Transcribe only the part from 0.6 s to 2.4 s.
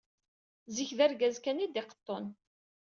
Zik, d argaz kan i d-iqeṭṭun.